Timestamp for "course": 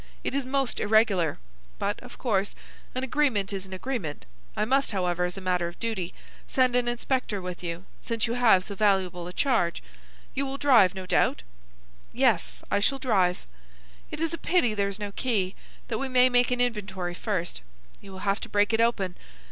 2.17-2.55